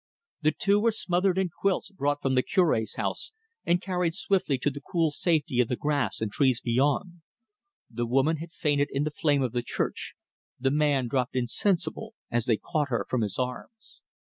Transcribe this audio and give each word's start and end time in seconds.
The 0.41 0.51
two 0.51 0.79
were 0.79 0.89
smothered 0.91 1.37
in 1.37 1.49
quilts 1.49 1.91
brought 1.91 2.23
from 2.23 2.33
the 2.33 2.41
Cure's 2.41 2.95
house, 2.95 3.33
and 3.67 3.79
carried 3.83 4.15
swiftly 4.15 4.57
to 4.57 4.71
the 4.71 4.81
cool 4.81 5.11
safety 5.11 5.59
of 5.59 5.67
the 5.67 5.75
grass 5.75 6.21
and 6.21 6.31
trees 6.31 6.59
beyond. 6.59 7.21
The 7.87 8.07
woman 8.07 8.37
had 8.37 8.51
fainted 8.51 8.89
in 8.91 9.03
the 9.03 9.11
flame 9.11 9.43
of 9.43 9.51
the 9.51 9.61
church; 9.61 10.15
the 10.59 10.71
man 10.71 11.07
dropped 11.07 11.35
insensible 11.35 12.15
as 12.31 12.45
they 12.45 12.57
caught 12.57 12.89
her 12.89 13.05
from 13.07 13.21
his 13.21 13.37
arms. 13.37 14.01